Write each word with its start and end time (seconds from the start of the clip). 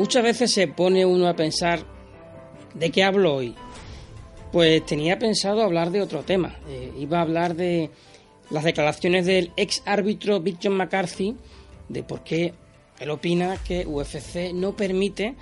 Muchas 0.00 0.22
veces 0.22 0.50
se 0.50 0.66
pone 0.66 1.04
uno 1.04 1.28
a 1.28 1.36
pensar 1.36 1.84
de 2.72 2.90
qué 2.90 3.04
hablo 3.04 3.34
hoy. 3.34 3.54
Pues 4.50 4.86
tenía 4.86 5.18
pensado 5.18 5.60
hablar 5.60 5.90
de 5.90 6.00
otro 6.00 6.22
tema. 6.22 6.56
Eh, 6.70 6.90
iba 6.98 7.18
a 7.18 7.20
hablar 7.20 7.54
de 7.54 7.90
las 8.48 8.64
declaraciones 8.64 9.26
del 9.26 9.52
ex 9.58 9.82
árbitro 9.84 10.42
John 10.62 10.78
McCarthy 10.78 11.36
de 11.90 12.02
por 12.02 12.24
qué 12.24 12.54
él 12.98 13.10
opina 13.10 13.58
que 13.62 13.86
UFC 13.86 14.54
no 14.54 14.74
permite 14.74 15.34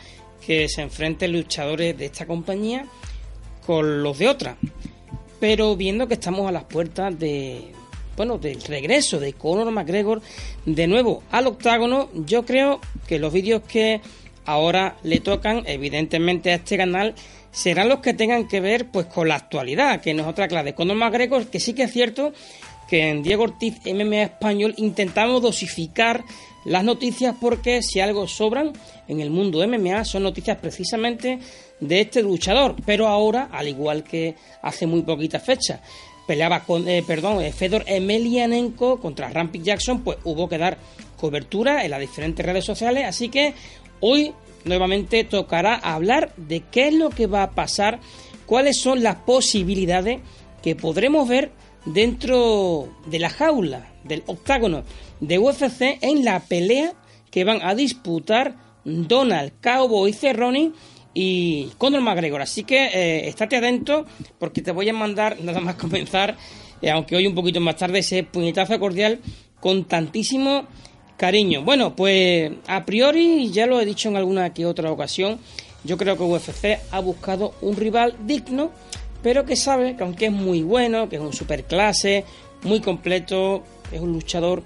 que 0.45 0.69
se 0.69 0.83
enfrenten 0.83 1.35
luchadores 1.35 1.97
de 1.97 2.07
esta 2.07 2.27
compañía 2.27 2.85
con 3.65 4.03
los 4.03 4.19
de 4.19 4.29
otra. 4.29 4.57
Pero 5.39 5.77
viendo 5.77 6.09
que 6.09 6.15
estamos 6.15 6.49
a 6.49 6.53
las 6.53 6.65
puertas 6.65 7.17
de 7.17 7.71
bueno, 8.17 8.39
del 8.39 8.61
regreso 8.63 9.21
de 9.21 9.35
Conor 9.35 9.71
McGregor 9.71 10.21
de 10.67 10.89
nuevo 10.89 11.23
al 11.31 11.47
octágono, 11.47 12.09
yo 12.13 12.45
creo 12.45 12.81
que 13.07 13.21
los 13.21 13.33
vídeos 13.33 13.63
que 13.63 14.01
ahora 14.49 14.97
le 15.03 15.21
tocan, 15.21 15.63
evidentemente, 15.67 16.51
a 16.51 16.55
este 16.55 16.79
canal, 16.79 17.15
serán 17.51 17.89
los 17.91 18.01
que 18.01 18.15
tengan 18.15 18.49
que 18.49 18.61
ver 18.61 18.87
pues 18.87 19.07
con 19.07 19.29
la 19.29 19.37
actualidad, 19.37 20.01
que 20.01 20.15
no 20.15 20.23
es 20.23 20.29
otra 20.29 20.49
clave. 20.49 20.75
Conor 20.75 20.97
McGregor, 20.97 21.49
que 21.49 21.61
sí 21.61 21.75
que 21.75 21.85
es 21.85 21.93
cierto 21.93 22.33
que 22.89 23.11
en 23.11 23.23
Diego 23.23 23.45
Ortiz 23.45 23.75
MMA 23.85 24.23
Español 24.23 24.73
intentamos 24.79 25.43
dosificar 25.43 26.25
las 26.65 26.83
noticias 26.83 27.37
porque 27.39 27.83
si 27.83 28.01
algo 28.01 28.27
sobran 28.27 28.73
en 29.07 29.21
el 29.21 29.31
mundo 29.31 29.67
MMA 29.67 30.07
son 30.07 30.23
noticias 30.23 30.57
precisamente 30.57 31.39
de 31.81 32.01
este 32.01 32.23
luchador, 32.23 32.75
pero 32.87 33.07
ahora, 33.07 33.51
al 33.53 33.69
igual 33.69 34.03
que 34.03 34.35
hace 34.63 34.87
muy 34.87 35.03
poquita 35.03 35.39
fecha, 35.39 35.83
peleaba 36.27 36.65
con, 36.65 36.89
eh, 36.89 37.05
perdón, 37.07 37.43
eh, 37.43 37.53
Fedor 37.53 37.85
Emelianenko 37.87 38.99
contra 38.99 39.29
Rampage 39.29 39.65
Jackson, 39.65 40.03
pues 40.03 40.19
hubo 40.25 40.49
que 40.49 40.57
dar 40.57 40.79
cobertura 41.19 41.85
en 41.85 41.91
las 41.91 42.01
diferentes 42.01 42.45
redes 42.45 42.65
sociales, 42.65 43.05
así 43.07 43.29
que 43.29 43.55
Hoy 44.01 44.33
nuevamente 44.65 45.25
tocará 45.25 45.75
hablar 45.75 46.33
de 46.37 46.61
qué 46.61 46.89
es 46.89 46.95
lo 46.95 47.11
que 47.11 47.27
va 47.27 47.43
a 47.43 47.51
pasar, 47.53 48.01
cuáles 48.47 48.77
son 48.77 49.03
las 49.03 49.17
posibilidades 49.17 50.21
que 50.63 50.77
podremos 50.77 51.29
ver 51.29 51.53
dentro 51.85 52.89
de 53.07 53.19
la 53.19 53.31
jaula 53.31 53.93
del 54.05 54.23
octágono 54.27 54.85
de 55.21 55.39
UFC 55.39 55.99
en 56.01 56.25
la 56.25 56.41
pelea 56.41 56.93
que 57.31 57.45
van 57.45 57.61
a 57.63 57.75
disputar 57.75 58.57
Donald 58.85 59.53
Cowboy 59.63 60.13
Cerrone 60.13 60.73
y 61.15 61.71
Conor 61.79 62.01
McGregor. 62.01 62.43
Así 62.43 62.65
que 62.65 62.87
eh, 62.87 63.29
estate 63.29 63.57
atento 63.57 64.07
porque 64.39 64.63
te 64.63 64.73
voy 64.73 64.89
a 64.89 64.93
mandar 64.93 65.39
nada 65.43 65.61
más 65.61 65.75
comenzar, 65.77 66.37
eh, 66.81 66.91
aunque 66.91 67.17
hoy 67.17 67.27
un 67.27 67.35
poquito 67.35 67.61
más 67.61 67.77
tarde, 67.77 68.01
ese 68.01 68.23
puñetazo 68.23 68.79
cordial 68.79 69.21
con 69.61 69.85
tantísimo 69.85 70.67
cariño. 71.19 71.63
Bueno, 71.63 71.95
pues 71.95 72.51
a 72.67 72.87
priori, 72.87 73.51
ya 73.51 73.67
lo 73.67 73.79
he 73.79 73.85
dicho 73.85 74.09
en 74.09 74.17
alguna 74.17 74.55
que 74.55 74.65
otra 74.65 74.91
ocasión, 74.91 75.39
yo 75.85 75.99
creo 75.99 76.17
que 76.17 76.23
UFC 76.23 76.79
ha 76.91 77.01
buscado 77.01 77.55
un 77.61 77.77
rival 77.77 78.15
digno, 78.25 78.71
pero 79.23 79.45
que 79.45 79.57
sabe 79.57 79.97
que 79.97 80.05
aunque 80.05 80.27
es 80.27 80.33
muy 80.33 80.63
bueno, 80.63 81.09
que 81.09 81.17
es 81.17 81.23
un 81.23 81.35
superclase, 81.35 82.25
muy 82.63 82.81
completo, 82.81 83.65
es 83.93 84.01
un 84.01 84.13
luchador 84.13 84.63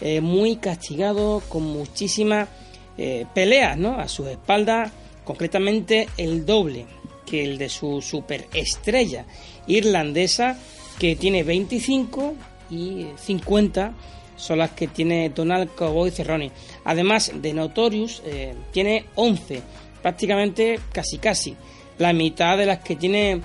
eh, 0.00 0.20
muy 0.20 0.56
castigado, 0.56 1.42
con 1.48 1.64
muchísimas 1.64 2.48
eh, 2.96 3.26
peleas 3.34 3.76
¿no? 3.76 3.98
a 3.98 4.08
sus 4.08 4.28
espaldas, 4.28 4.92
concretamente 5.24 6.08
el 6.16 6.46
doble 6.46 6.86
que 7.26 7.44
el 7.44 7.58
de 7.58 7.68
su 7.68 8.00
superestrella 8.00 9.26
irlandesa, 9.66 10.56
que 11.00 11.16
tiene 11.16 11.42
25 11.42 12.34
y 12.70 13.06
50 13.16 13.92
son 14.36 14.58
las 14.58 14.70
que 14.72 14.88
tiene 14.88 15.30
Donald 15.30 15.74
Cowboy 15.74 16.10
Cerrone. 16.10 16.52
Además 16.84 17.32
de 17.34 17.52
Notorious, 17.52 18.22
eh, 18.24 18.54
tiene 18.70 19.06
11, 19.14 19.62
prácticamente 20.02 20.78
casi 20.92 21.18
casi, 21.18 21.56
la 21.98 22.12
mitad 22.12 22.56
de 22.58 22.66
las 22.66 22.78
que 22.80 22.96
tiene 22.96 23.40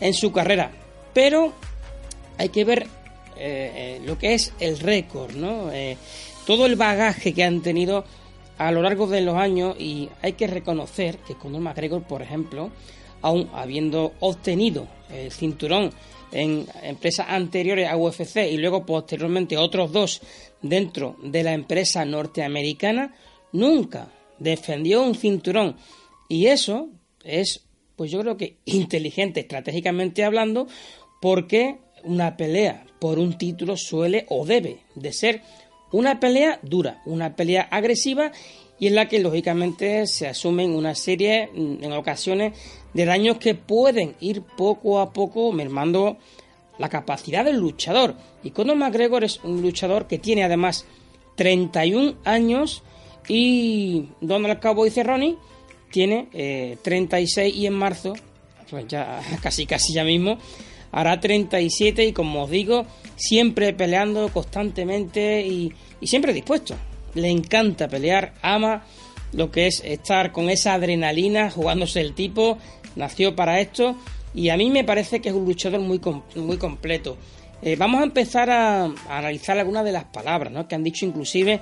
en 0.00 0.14
su 0.14 0.32
carrera. 0.32 0.70
Pero 1.12 1.52
hay 2.38 2.48
que 2.48 2.64
ver 2.64 2.84
eh, 3.36 3.98
eh, 3.98 4.02
lo 4.04 4.18
que 4.18 4.34
es 4.34 4.52
el 4.58 4.78
récord, 4.78 5.34
¿no? 5.34 5.70
todo 6.46 6.66
el 6.66 6.74
bagaje 6.74 7.32
que 7.32 7.44
han 7.44 7.60
tenido 7.60 8.04
a 8.58 8.72
lo 8.72 8.82
largo 8.82 9.06
de 9.06 9.20
los 9.20 9.36
años 9.36 9.76
y 9.78 10.08
hay 10.22 10.32
que 10.32 10.48
reconocer 10.48 11.18
que 11.18 11.36
Conor 11.36 11.60
McGregor, 11.60 12.02
por 12.02 12.20
ejemplo, 12.20 12.70
aún 13.20 13.48
habiendo 13.54 14.12
obtenido 14.18 14.88
el 15.10 15.30
cinturón 15.30 15.92
en 16.32 16.66
empresas 16.82 17.26
anteriores 17.28 17.88
a 17.88 17.96
UFC 17.96 18.50
y 18.50 18.56
luego 18.56 18.84
posteriormente 18.84 19.56
otros 19.56 19.92
dos 19.92 20.20
dentro 20.60 21.16
de 21.22 21.42
la 21.42 21.52
empresa 21.52 22.04
norteamericana, 22.04 23.14
nunca 23.52 24.08
defendió 24.38 25.02
un 25.02 25.14
cinturón. 25.14 25.76
Y 26.28 26.46
eso 26.46 26.88
es, 27.24 27.64
pues 27.96 28.10
yo 28.10 28.20
creo 28.20 28.36
que 28.36 28.56
inteligente 28.64 29.40
estratégicamente 29.40 30.24
hablando, 30.24 30.66
porque 31.20 31.78
una 32.04 32.36
pelea 32.36 32.86
por 32.98 33.18
un 33.18 33.38
título 33.38 33.76
suele 33.76 34.26
o 34.28 34.44
debe 34.44 34.80
de 34.94 35.12
ser 35.12 35.42
una 35.92 36.20
pelea 36.20 36.58
dura, 36.62 37.02
una 37.04 37.36
pelea 37.36 37.62
agresiva 37.62 38.32
y 38.82 38.88
en 38.88 38.96
la 38.96 39.06
que 39.06 39.20
lógicamente 39.20 40.08
se 40.08 40.26
asumen 40.26 40.74
una 40.74 40.96
serie 40.96 41.50
mm, 41.54 41.84
en 41.84 41.92
ocasiones 41.92 42.58
de 42.92 43.04
daños 43.04 43.38
que 43.38 43.54
pueden 43.54 44.16
ir 44.18 44.42
poco 44.42 44.98
a 44.98 45.12
poco 45.12 45.52
mermando 45.52 46.16
la 46.78 46.88
capacidad 46.88 47.44
del 47.44 47.58
luchador. 47.58 48.16
Y 48.42 48.50
Conor 48.50 48.74
McGregor 48.74 49.22
es 49.22 49.38
un 49.44 49.62
luchador 49.62 50.08
que 50.08 50.18
tiene 50.18 50.42
además 50.42 50.84
31 51.36 52.14
años 52.24 52.82
y 53.28 54.08
Donald 54.20 54.58
Cowboy 54.58 54.90
Cerrone 54.90 55.36
tiene 55.92 56.76
36 56.82 57.38
eh, 57.38 57.56
y 57.56 57.66
en 57.66 57.74
marzo, 57.74 58.14
pues 58.68 58.88
ya 58.88 59.20
casi 59.44 59.64
casi 59.64 59.94
ya 59.94 60.02
mismo, 60.02 60.38
hará 60.90 61.20
37 61.20 62.04
y 62.04 62.12
como 62.12 62.42
os 62.42 62.50
digo, 62.50 62.84
siempre 63.14 63.74
peleando 63.74 64.28
constantemente 64.30 65.46
y, 65.46 65.72
y 66.00 66.06
siempre 66.08 66.32
dispuesto. 66.32 66.74
Le 67.14 67.28
encanta 67.28 67.88
pelear, 67.88 68.32
ama 68.42 68.84
lo 69.32 69.50
que 69.50 69.66
es 69.66 69.82
estar 69.84 70.32
con 70.32 70.50
esa 70.50 70.74
adrenalina 70.74 71.50
jugándose 71.50 72.00
el 72.00 72.14
tipo, 72.14 72.58
nació 72.96 73.34
para 73.34 73.60
esto 73.60 73.96
y 74.34 74.48
a 74.48 74.56
mí 74.56 74.70
me 74.70 74.84
parece 74.84 75.20
que 75.20 75.28
es 75.30 75.34
un 75.34 75.44
luchador 75.44 75.80
muy, 75.80 76.00
muy 76.36 76.56
completo. 76.56 77.16
Eh, 77.62 77.76
vamos 77.76 78.00
a 78.00 78.04
empezar 78.04 78.50
a, 78.50 78.84
analizar 79.08 79.58
algunas 79.58 79.84
de 79.84 79.92
las 79.92 80.04
palabras 80.04 80.52
¿no? 80.52 80.66
que 80.66 80.74
han 80.74 80.82
dicho 80.82 81.06
inclusive 81.06 81.60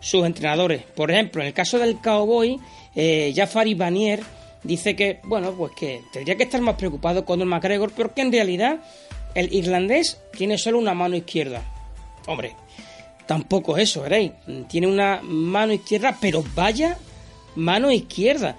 sus 0.00 0.24
entrenadores. 0.24 0.82
Por 0.82 1.10
ejemplo, 1.10 1.42
en 1.42 1.48
el 1.48 1.54
caso 1.54 1.78
del 1.78 2.00
cowboy, 2.00 2.58
eh, 2.94 3.32
Jafari 3.34 3.74
Banier 3.74 4.22
dice 4.62 4.96
que, 4.96 5.20
bueno, 5.24 5.52
pues 5.52 5.72
que 5.76 6.02
tendría 6.12 6.36
que 6.36 6.44
estar 6.44 6.60
más 6.60 6.76
preocupado 6.76 7.24
con 7.24 7.40
el 7.40 7.46
McGregor, 7.46 7.92
porque 7.92 8.22
en 8.22 8.32
realidad 8.32 8.80
el 9.34 9.52
irlandés 9.52 10.20
tiene 10.36 10.58
solo 10.58 10.78
una 10.78 10.94
mano 10.94 11.16
izquierda. 11.16 11.62
Hombre, 12.26 12.54
tampoco 13.26 13.76
es 13.76 13.90
eso, 13.90 14.02
veréis. 14.02 14.32
Tiene 14.68 14.86
una 14.86 15.20
mano 15.22 15.72
izquierda, 15.72 16.16
pero 16.20 16.44
vaya 16.54 16.98
mano 17.54 17.90
izquierda 17.90 18.56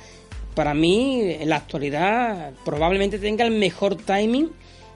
para 0.53 0.73
mí 0.73 1.21
en 1.21 1.49
la 1.49 1.57
actualidad 1.57 2.53
probablemente 2.63 3.19
tenga 3.19 3.45
el 3.45 3.51
mejor 3.51 3.95
timing 3.95 4.51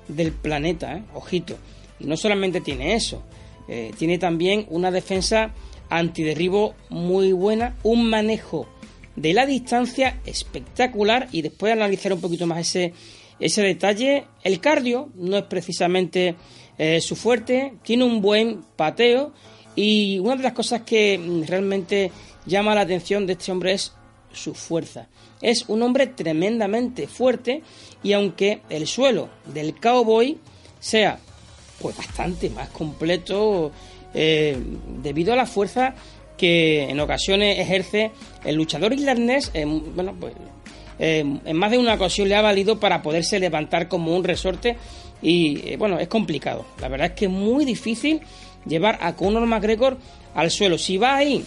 del 0.07 0.31
planeta, 0.31 0.97
¿eh? 0.97 1.03
ojito. 1.13 1.57
Y 1.99 2.05
no 2.05 2.15
solamente 2.15 2.61
tiene 2.61 2.95
eso, 2.95 3.23
eh, 3.67 3.91
tiene 3.97 4.17
también 4.17 4.65
una 4.69 4.91
defensa 4.91 5.51
antiderribo 5.89 6.75
muy 6.89 7.31
buena, 7.31 7.75
un 7.83 8.09
manejo 8.09 8.67
de 9.15 9.33
la 9.33 9.45
distancia 9.45 10.19
espectacular 10.25 11.27
y 11.31 11.41
después 11.41 11.73
analizar 11.73 12.13
un 12.13 12.21
poquito 12.21 12.45
más 12.45 12.59
ese, 12.59 12.93
ese 13.39 13.63
detalle. 13.63 14.25
El 14.43 14.59
cardio 14.59 15.09
no 15.15 15.37
es 15.37 15.43
precisamente 15.43 16.35
eh, 16.77 17.01
su 17.01 17.15
fuerte, 17.15 17.73
tiene 17.83 18.03
un 18.03 18.21
buen 18.21 18.61
pateo 18.75 19.33
y 19.77 20.17
una 20.17 20.35
de 20.35 20.43
las 20.43 20.53
cosas 20.53 20.81
que 20.81 21.21
realmente 21.47 22.11
llama 22.47 22.73
la 22.73 22.81
atención 22.81 23.27
de 23.27 23.33
este 23.33 23.51
hombre 23.51 23.73
es 23.73 23.93
su 24.33 24.55
fuerza. 24.55 25.07
Es 25.39 25.65
un 25.67 25.83
hombre 25.83 26.07
tremendamente 26.07 27.07
fuerte 27.07 27.61
y 28.01 28.13
aunque 28.13 28.61
el 28.69 28.87
suelo 28.87 29.29
del 29.45 29.79
cowboy 29.79 30.39
sea 30.79 31.19
pues 31.79 31.95
bastante 31.95 32.49
más 32.49 32.69
completo 32.69 33.71
eh, 34.15 34.57
debido 35.03 35.33
a 35.33 35.35
la 35.35 35.45
fuerza 35.45 35.93
que 36.37 36.89
en 36.89 36.99
ocasiones 36.99 37.59
ejerce 37.59 38.11
el 38.45 38.55
luchador 38.55 38.93
irlandés, 38.93 39.51
eh, 39.53 39.63
bueno, 39.65 40.15
pues 40.19 40.33
eh, 40.97 41.19
en 41.45 41.55
más 41.55 41.69
de 41.69 41.77
una 41.77 41.93
ocasión 41.93 42.29
le 42.29 42.35
ha 42.35 42.41
valido 42.41 42.79
para 42.79 43.03
poderse 43.03 43.39
levantar 43.39 43.87
como 43.87 44.15
un 44.15 44.23
resorte 44.23 44.75
y 45.21 45.75
bueno, 45.75 45.99
es 45.99 46.07
complicado. 46.07 46.65
La 46.81 46.87
verdad 46.87 47.07
es 47.07 47.13
que 47.13 47.25
es 47.25 47.31
muy 47.31 47.63
difícil 47.63 48.21
llevar 48.67 48.97
a 49.01 49.15
Conor 49.15 49.45
McGregor 49.45 49.97
al 50.35 50.51
suelo. 50.51 50.77
Si 50.77 50.97
va 50.97 51.15
ahí 51.15 51.45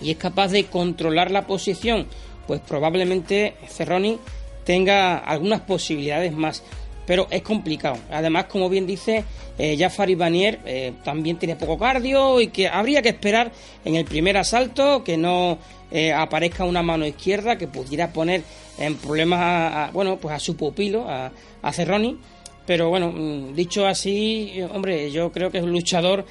y 0.00 0.10
es 0.10 0.16
capaz 0.16 0.48
de 0.48 0.64
controlar 0.66 1.30
la 1.30 1.46
posición, 1.46 2.06
pues 2.46 2.60
probablemente 2.60 3.54
Cerroni 3.68 4.18
tenga 4.64 5.18
algunas 5.18 5.60
posibilidades 5.60 6.32
más. 6.32 6.62
pero 7.06 7.28
es 7.30 7.42
complicado. 7.42 7.96
Además, 8.10 8.46
como 8.46 8.68
bien 8.68 8.86
dice 8.86 9.24
eh, 9.58 9.76
Jafar 9.78 10.10
Ibanier, 10.10 10.60
eh, 10.66 10.92
también 11.04 11.38
tiene 11.38 11.56
poco 11.56 11.78
cardio 11.78 12.40
y 12.40 12.48
que 12.48 12.68
habría 12.68 13.00
que 13.00 13.10
esperar 13.10 13.52
en 13.84 13.94
el 13.94 14.04
primer 14.04 14.36
asalto 14.36 15.04
que 15.04 15.16
no 15.16 15.58
eh, 15.90 16.12
aparezca 16.12 16.64
una 16.64 16.82
mano 16.82 17.06
izquierda 17.06 17.56
que 17.56 17.68
pudiera 17.68 18.12
poner 18.12 18.42
en 18.78 18.96
problemas 18.96 19.40
a, 19.40 19.90
bueno, 19.92 20.16
pues 20.16 20.34
a 20.34 20.40
su 20.40 20.56
pupilo, 20.56 21.08
a, 21.08 21.30
a 21.62 21.72
Cerroni. 21.72 22.18
Pero 22.66 22.88
bueno, 22.88 23.12
mm, 23.12 23.54
dicho 23.54 23.86
así, 23.86 24.60
hombre, 24.72 25.10
yo 25.10 25.32
creo 25.32 25.50
que 25.50 25.58
es 25.58 25.64
un 25.64 25.72
luchador 25.72 26.26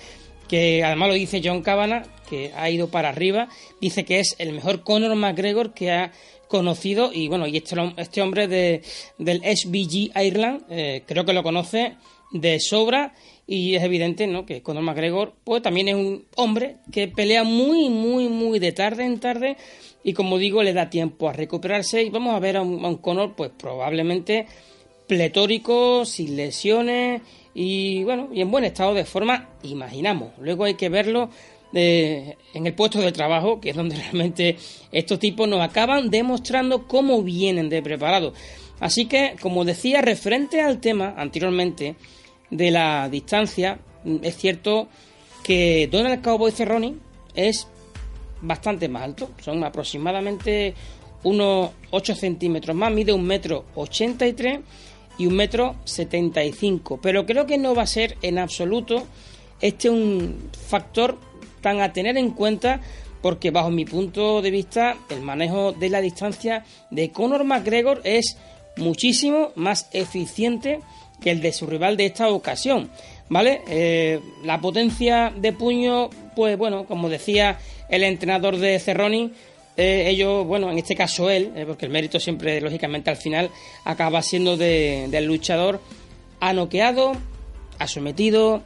que 0.48 0.84
además 0.84 1.10
lo 1.10 1.16
dice 1.16 1.42
John 1.44 1.62
Cabana, 1.62 2.04
que 2.30 2.52
ha 2.56 2.70
ido 2.70 2.90
para 2.90 3.10
arriba, 3.10 3.50
dice 3.82 4.06
que 4.06 4.20
es 4.20 4.36
el 4.40 4.54
mejor 4.54 4.84
Conor 4.84 5.16
McGregor 5.16 5.74
que 5.74 5.92
ha 5.92 6.12
conocido 6.48 7.12
y 7.12 7.28
bueno, 7.28 7.48
y 7.48 7.58
este, 7.58 7.76
este 7.98 8.22
hombre 8.22 8.48
de, 8.48 8.82
del 9.18 9.42
SBG 9.42 10.12
Ireland 10.16 10.64
eh, 10.70 11.04
creo 11.06 11.26
que 11.26 11.34
lo 11.34 11.44
conoce 11.44 11.96
de 12.32 12.60
sobra 12.60 13.14
y 13.48 13.76
es 13.76 13.84
evidente 13.84 14.28
¿no? 14.28 14.46
que 14.46 14.62
Conor 14.62 14.84
McGregor 14.84 15.34
pues 15.44 15.62
también 15.62 15.88
es 15.88 15.96
un 15.96 16.26
hombre 16.36 16.78
que 16.92 17.08
pelea 17.08 17.44
muy 17.44 17.90
muy 17.90 18.28
muy 18.28 18.60
de 18.60 18.72
tarde 18.72 19.06
en 19.06 19.20
tarde 19.20 19.58
y 20.04 20.14
como 20.14 20.38
digo 20.38 20.64
le 20.64 20.74
da 20.74 20.90
tiempo 20.90 21.30
a 21.30 21.34
recuperarse 21.34 22.04
y 22.04 22.10
vamos 22.10 22.36
a 22.36 22.40
ver 22.40 22.58
a 22.58 22.62
un, 22.62 22.84
a 22.84 22.90
un 22.90 22.98
Conor 22.98 23.36
pues 23.36 23.52
probablemente 23.56 24.48
pletórico, 25.08 26.06
sin 26.06 26.36
lesiones 26.36 27.22
y 27.54 28.04
bueno, 28.04 28.30
y 28.34 28.42
en 28.42 28.52
buen 28.52 28.66
estado 28.66 28.94
de 28.94 29.06
forma, 29.06 29.50
imaginamos. 29.64 30.34
Luego 30.40 30.66
hay 30.66 30.74
que 30.74 30.90
verlo 30.90 31.30
eh, 31.74 32.38
en 32.54 32.68
el 32.68 32.74
puesto 32.74 33.00
de 33.00 33.12
trabajo, 33.12 33.60
que 33.60 33.72
es 33.72 33.76
donde 33.76 33.96
realmente 34.02 34.58
estos 34.92 35.20
tipos 35.20 35.48
nos 35.48 35.62
acaban 35.62 36.10
demostrando 36.10 36.88
cómo 36.88 37.24
vienen 37.24 37.70
de 37.70 37.82
preparados. 37.82 38.34
Así 38.80 39.06
que, 39.06 39.36
como 39.40 39.64
decía, 39.64 40.02
referente 40.02 40.62
al 40.62 40.82
tema 40.82 41.14
anteriormente 41.18 41.96
de 42.50 42.72
la 42.72 43.08
distancia, 43.10 43.80
es 44.22 44.36
cierto 44.36 44.90
que 45.44 45.88
Donald 45.92 46.22
Cowboy 46.22 46.52
Cerrone 46.52 46.96
es 47.36 47.68
bastante 48.42 48.90
más 48.90 49.04
alto, 49.04 49.30
son 49.42 49.64
aproximadamente 49.64 50.74
unos 51.24 51.72
8 51.92 52.16
centímetros 52.16 52.76
más, 52.76 52.92
mide 52.92 53.14
un 53.14 53.26
metro 53.26 53.66
83 53.76 54.60
y 55.18 55.28
un 55.28 55.36
metro 55.36 55.76
75. 55.86 57.00
Pero 57.02 57.26
creo 57.26 57.46
que 57.46 57.58
no 57.58 57.76
va 57.76 57.84
a 57.84 57.88
ser 57.88 58.18
en 58.22 58.40
absoluto 58.40 59.06
este 59.62 59.90
un 59.90 60.50
factor 60.68 61.18
tan 61.62 61.82
a 61.82 61.94
tener 61.94 62.18
en 62.18 62.32
cuenta 62.32 62.82
porque 63.22 63.50
bajo 63.50 63.72
mi 63.72 63.86
punto 63.86 64.42
de 64.42 64.52
vista 64.52 64.98
el 65.10 65.22
manejo 65.22 65.72
de 65.72 65.90
la 65.90 66.02
distancia 66.02 66.64
de 66.92 67.12
Conor 67.12 67.44
McGregor 67.44 68.02
es 68.04 68.38
muchísimo 68.78 69.52
más 69.56 69.90
eficiente 69.94 70.82
que 71.22 71.32
el 71.32 71.42
de 71.42 71.52
su 71.52 71.66
rival 71.66 71.98
de 71.98 72.06
esta 72.06 72.30
ocasión. 72.30 72.90
¿Vale? 73.28 73.62
Eh, 73.68 74.20
la 74.44 74.62
potencia 74.62 75.34
de 75.36 75.52
puño, 75.52 76.12
pues 76.36 76.56
bueno, 76.60 76.86
como 76.86 77.10
decía 77.10 77.58
el 77.90 78.04
entrenador 78.04 78.58
de 78.58 78.78
Cerroni, 78.80 79.32
eh, 79.78 80.10
ellos, 80.10 80.46
bueno, 80.46 80.72
en 80.72 80.78
este 80.78 80.96
caso 80.96 81.30
él, 81.30 81.52
eh, 81.56 81.66
porque 81.66 81.86
el 81.86 81.92
mérito 81.92 82.20
siempre, 82.20 82.62
lógicamente, 82.62 83.10
al 83.10 83.18
final 83.18 83.50
acaba 83.84 84.22
siendo 84.22 84.56
del 84.56 85.26
luchador, 85.26 85.82
ha 86.40 86.54
noqueado, 86.54 87.12
ha 87.78 87.88
sometido, 87.88 88.64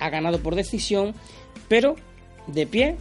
ha 0.00 0.10
ganado 0.10 0.42
por 0.42 0.56
decisión, 0.56 1.14
pero 1.68 1.94
de 2.48 2.66
pie, 2.66 2.96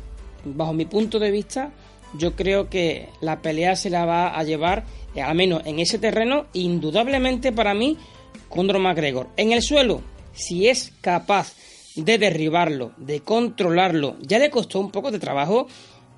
bajo 0.46 0.74
mi 0.74 0.86
punto 0.86 1.18
de 1.18 1.32
vista, 1.32 1.72
yo 2.14 2.36
creo 2.36 2.70
que 2.70 3.10
la 3.22 3.42
pelea 3.42 3.76
se 3.76 3.90
la 3.90 4.06
va 4.06 4.38
a 4.38 4.44
llevar, 4.44 4.86
eh, 5.16 5.22
al 5.22 5.36
menos 5.36 5.64
en 5.66 5.80
ese 5.80 5.98
terreno, 5.98 6.46
indudablemente 6.54 7.52
para 7.52 7.74
mí, 7.74 7.98
Condor 8.48 8.80
McGregor. 8.80 9.30
En 9.38 9.52
el 9.52 9.62
suelo, 9.62 10.02
si 10.34 10.68
es 10.68 10.94
capaz 11.02 11.54
de 11.96 12.18
derribarlo, 12.18 12.94
de 12.98 13.22
controlarlo, 13.22 14.18
ya 14.22 14.40
le 14.40 14.50
costó 14.50 14.80
un 14.80 14.92
poco 14.92 15.12
de 15.12 15.20
trabajo 15.20 15.68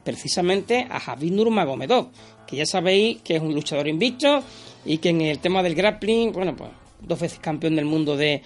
precisamente 0.03 0.87
a 0.89 0.99
Javid 0.99 1.31
Nurmagomedov, 1.33 2.09
que 2.47 2.57
ya 2.57 2.65
sabéis 2.65 3.21
que 3.23 3.35
es 3.35 3.41
un 3.41 3.53
luchador 3.53 3.87
invicto 3.87 4.43
y 4.85 4.97
que 4.97 5.09
en 5.09 5.21
el 5.21 5.39
tema 5.39 5.63
del 5.63 5.75
grappling, 5.75 6.31
bueno, 6.31 6.55
pues 6.55 6.69
dos 6.99 7.19
veces 7.19 7.39
campeón 7.39 7.75
del 7.75 7.85
mundo 7.85 8.17
de, 8.17 8.41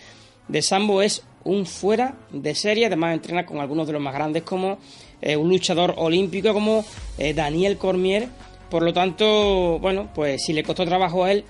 de 0.47 0.61
sambo 0.61 1.01
es 1.01 1.23
un 1.43 1.65
fuera 1.65 2.15
de 2.31 2.55
serie, 2.55 2.87
además 2.87 3.13
entrena 3.13 3.45
con 3.45 3.59
algunos 3.59 3.87
de 3.87 3.93
los 3.93 4.01
más 4.01 4.13
grandes 4.13 4.43
como 4.43 4.79
eh, 5.21 5.37
un 5.37 5.49
luchador 5.49 5.93
olímpico 5.97 6.53
como 6.53 6.83
eh, 7.17 7.33
Daniel 7.33 7.77
Cormier, 7.77 8.27
por 8.69 8.83
lo 8.83 8.93
tanto, 8.93 9.79
bueno, 9.79 10.09
pues 10.13 10.43
si 10.43 10.53
le 10.53 10.63
costó 10.63 10.85
trabajo 10.85 11.23
a 11.23 11.31
él, 11.31 11.45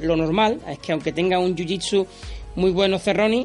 lo 0.00 0.16
normal 0.16 0.60
es 0.68 0.78
que 0.78 0.92
aunque 0.92 1.12
tenga 1.12 1.38
un 1.38 1.54
jiu-jitsu 1.54 2.06
muy 2.56 2.70
bueno 2.70 2.98
Cerroni, 2.98 3.44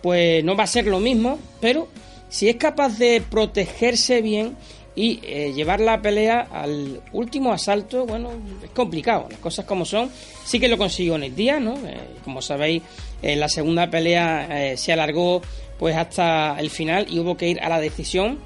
pues 0.00 0.44
no 0.44 0.56
va 0.56 0.64
a 0.64 0.68
ser 0.68 0.86
lo 0.86 1.00
mismo, 1.00 1.38
pero 1.60 1.88
si 2.28 2.48
es 2.48 2.56
capaz 2.56 2.98
de 2.98 3.20
protegerse 3.20 4.22
bien 4.22 4.56
y 4.94 5.20
eh, 5.22 5.52
llevar 5.54 5.80
la 5.80 6.02
pelea 6.02 6.48
al 6.52 7.00
último 7.12 7.52
asalto, 7.52 8.04
bueno, 8.04 8.30
es 8.62 8.70
complicado, 8.70 9.26
las 9.30 9.38
cosas 9.40 9.64
como 9.64 9.84
son. 9.84 10.10
Sí 10.44 10.60
que 10.60 10.68
lo 10.68 10.76
consiguió 10.76 11.16
en 11.16 11.24
el 11.24 11.34
día, 11.34 11.58
¿no? 11.58 11.74
Eh, 11.86 11.98
como 12.24 12.42
sabéis, 12.42 12.82
en 13.22 13.40
la 13.40 13.48
segunda 13.48 13.90
pelea 13.90 14.72
eh, 14.72 14.76
se 14.76 14.92
alargó 14.92 15.40
pues 15.78 15.96
hasta 15.96 16.56
el 16.60 16.70
final 16.70 17.06
y 17.10 17.18
hubo 17.18 17.36
que 17.36 17.48
ir 17.48 17.60
a 17.60 17.68
la 17.68 17.80
decisión. 17.80 18.38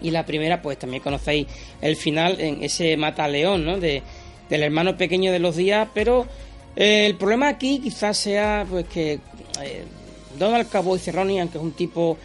Y 0.00 0.10
la 0.10 0.24
primera, 0.24 0.62
pues 0.62 0.78
también 0.78 1.02
conocéis 1.02 1.46
el 1.82 1.96
final 1.96 2.40
en 2.40 2.62
ese 2.62 2.96
mataleón, 2.96 3.64
¿no? 3.64 3.78
De, 3.78 4.02
del 4.48 4.62
hermano 4.62 4.96
pequeño 4.96 5.32
de 5.32 5.38
los 5.38 5.56
días, 5.56 5.88
pero 5.92 6.26
el 6.76 7.16
problema 7.16 7.48
aquí 7.48 7.80
quizás 7.80 8.16
sea 8.16 8.64
pues 8.70 8.86
que 8.86 9.18
Donald 10.38 10.70
Cowboy 10.70 10.98
Cerrone, 10.98 11.40
aunque 11.40 11.58
es 11.58 11.64
un 11.64 11.72
tipo 11.72 12.16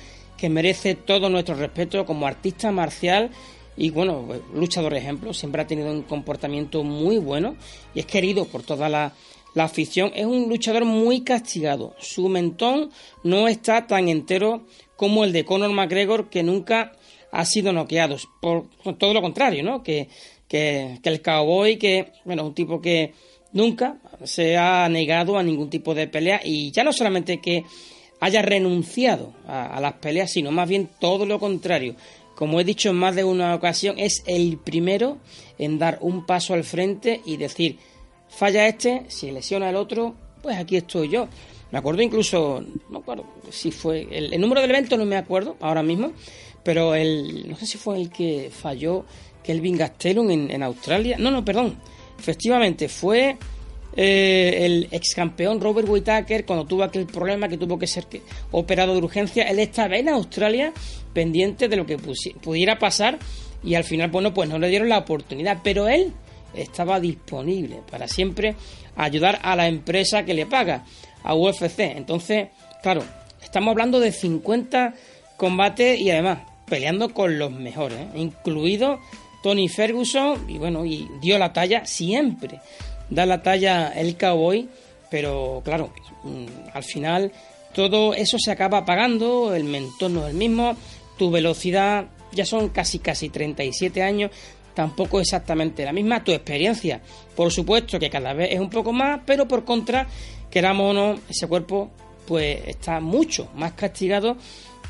que 0.44 0.50
merece 0.50 0.95
todo 0.95 1.30
nuestro 1.30 1.56
respeto 1.56 2.06
como 2.06 2.28
artista 2.28 2.69
marcial 2.69 3.30
y 3.78 3.92
bueno, 3.92 4.28
luchador 4.54 4.94
ejemplo, 4.94 5.34
siempre 5.34 5.62
ha 5.62 5.68
tenido 5.68 5.90
un 5.90 6.01
comportamiento 6.01 6.84
muy 6.84 7.18
bueno 7.18 7.56
y 7.95 8.01
es 8.01 8.06
querido 8.06 8.44
por 8.44 8.62
toda 8.62 8.90
la, 8.90 9.13
afición. 9.56 10.12
Es 10.13 10.25
un 10.25 10.50
luchador 10.50 10.84
muy 10.84 11.22
castigado. 11.22 11.95
Su 11.98 12.28
mentón 12.28 12.90
no 13.24 13.48
está 13.48 13.88
tan 13.88 14.10
entero 14.10 14.66
como 14.98 15.24
el 15.24 15.31
de 15.31 15.45
Conor 15.45 15.72
McGregor, 15.72 16.30
que 16.30 16.44
nunca 16.44 16.92
ha 17.31 17.45
sido 17.45 17.72
noqueado. 17.72 18.18
Por, 18.42 18.68
todo 18.98 19.13
lo 19.13 19.22
contrario, 19.22 19.63
¿no? 19.63 19.81
Que, 19.81 20.10
que, 20.50 21.00
que 21.01 21.10
el 21.10 21.22
cowboy, 21.22 21.78
que, 21.78 22.12
bueno, 22.25 22.45
un 22.45 22.54
tipo 22.54 22.81
que 22.81 23.14
nunca 23.54 23.95
se 24.26 24.57
ha 24.57 24.90
negado 24.90 25.38
a 25.38 25.44
ningún 25.44 25.69
tipo 25.69 25.95
de 25.95 26.09
pelea 26.09 26.42
y 26.44 26.69
ya 26.71 26.83
no 26.83 26.92
solamente 26.92 27.40
que 27.40 27.64
haya 28.23 28.42
renunciado 28.42 29.33
a, 29.45 29.81
las 29.81 29.94
peleas, 29.95 30.31
sino 30.31 30.49
más 30.49 30.69
bien 30.69 30.89
todo 30.97 31.25
lo 31.25 31.39
contrario. 31.39 31.95
Como 32.35 32.61
he 32.61 32.63
dicho 32.63 32.89
en 32.89 32.95
más 32.95 33.15
de 33.15 33.25
una 33.25 33.53
ocasión, 33.53 33.99
es 33.99 34.23
el 34.25 34.57
primero 34.63 35.18
en 35.59 35.77
dar 35.77 35.97
un 35.99 36.25
paso 36.25 36.53
al 36.53 36.63
frente 36.63 37.19
y 37.25 37.35
decir, 37.35 37.77
falla 38.30 38.65
este, 38.65 39.03
si 39.09 39.30
lesiona 39.30 39.69
el 39.69 39.75
otro, 39.75 40.15
pues 40.42 40.57
aquí 40.57 40.77
estoy 40.77 41.09
yo. 41.09 41.27
Me 41.71 41.80
acuerdo 41.80 42.01
incluso, 42.01 42.63
no 42.89 42.99
acuerdo 42.99 43.25
si 43.49 43.71
fue, 43.71 44.07
el, 44.09 44.39
número 44.39 44.61
del 44.61 44.69
evento 44.69 44.95
no 44.95 45.03
me 45.03 45.18
acuerdo 45.18 45.57
ahora 45.59 45.83
mismo, 45.83 46.13
pero 46.63 46.95
el, 46.95 47.49
no 47.49 47.57
sé 47.57 47.65
si 47.65 47.77
fue 47.77 47.97
el 47.97 48.09
que 48.09 48.49
falló 48.53 49.03
Kelvin 49.44 49.75
Gastelum 49.75 50.31
en, 50.31 50.49
en 50.49 50.63
Australia. 50.63 51.18
No, 51.19 51.30
no, 51.30 51.44
perdón. 51.44 51.75
Efectivamente, 52.18 52.87
fue 52.87 53.37
eh, 53.95 54.66
el 54.66 54.88
ex 54.92 55.14
campeón 55.14 55.62
Robert 55.62 55.88
Whittaker, 55.88 56.45
cuando 56.45 56.66
tuvo 56.66 56.83
aquel 56.83 57.06
problema 57.06 57.47
que 57.47 57.57
tuvo 57.57 57.78
que 57.78 57.88
ser 57.88 58.06
operado 58.52 58.94
de 58.94 59.00
urgencia, 59.00 59.44
él 59.44 59.59
estaba 59.59 59.97
en 59.97 60.09
Australia 60.09 60.73
pendiente 61.14 61.68
de 61.68 61.76
lo 61.76 61.85
que 61.85 61.97
pudiera 61.97 62.80
pasar 62.80 63.19
y 63.64 63.76
al 63.76 63.83
final, 63.83 64.09
bueno, 64.09 64.33
pues 64.33 64.50
no 64.50 64.57
le 64.57 64.69
dieron 64.69 64.90
la 64.90 64.97
oportunidad, 64.97 65.59
pero 65.64 65.88
él 65.88 66.12
estaba 66.56 67.00
disponible 67.00 67.81
para 67.90 68.07
siempre 68.07 68.56
ayudar 68.95 69.40
a 69.44 69.56
la 69.56 69.68
empresa 69.68 70.23
que 70.26 70.33
le 70.33 70.45
paga, 70.45 70.85
a 71.23 71.35
UFC. 71.35 71.80
Entonces, 71.80 72.50
claro, 72.81 73.04
estamos 73.42 73.71
hablando 73.71 74.00
de 74.00 74.12
50 74.12 74.95
combates 75.38 76.00
y 76.00 76.09
además 76.09 76.40
peleando 76.68 77.14
con 77.14 77.38
los 77.38 77.52
mejores, 77.52 78.00
¿eh? 78.00 78.07
incluido 78.16 79.00
Tony 79.44 79.68
Ferguson, 79.68 80.50
y 80.50 80.57
bueno, 80.57 80.85
y 80.85 81.07
dio 81.21 81.38
la 81.38 81.54
talla 81.54 81.85
siempre 81.85 82.59
da 83.13 83.25
la 83.25 83.41
talla 83.41 83.93
el 83.95 84.17
cowboy, 84.17 84.67
pero 85.09 85.61
claro, 85.63 85.93
mm, 86.23 86.45
al 86.73 86.83
final 86.83 87.31
todo 87.73 88.13
eso 88.13 88.37
se 88.39 88.51
acaba 88.51 88.79
apagando, 88.79 89.53
el 89.53 89.63
mentón 89.63 90.15
no 90.15 90.25
es 90.25 90.31
el 90.31 90.37
mismo, 90.37 90.75
tu 91.17 91.31
velocidad 91.31 92.05
ya 92.31 92.45
son 92.45 92.69
casi 92.69 92.99
casi 92.99 93.29
37 93.29 94.01
años, 94.01 94.31
tampoco 94.73 95.19
exactamente 95.19 95.85
la 95.85 95.93
misma, 95.93 96.23
tu 96.23 96.31
experiencia, 96.31 97.01
por 97.35 97.51
supuesto 97.51 97.99
que 97.99 98.09
cada 98.09 98.33
vez 98.33 98.49
es 98.51 98.59
un 98.59 98.69
poco 98.69 98.91
más, 98.91 99.21
pero 99.25 99.47
por 99.47 99.63
contra, 99.63 100.07
queramos 100.49 100.91
o 100.91 100.93
no, 100.93 101.19
ese 101.29 101.47
cuerpo 101.47 101.91
pues 102.27 102.59
está 102.67 102.99
mucho 102.99 103.49
más 103.55 103.73
castigado 103.73 104.37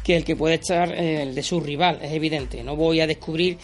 que 0.03 0.15
el 0.15 0.23
que 0.23 0.35
puede 0.35 0.55
estar 0.55 0.93
eh, 0.93 1.23
el 1.23 1.35
de 1.35 1.43
su 1.43 1.59
rival, 1.59 1.99
es 2.01 2.11
evidente, 2.11 2.63
no 2.63 2.75
voy 2.75 3.01
a 3.01 3.07
descubrir 3.07 3.57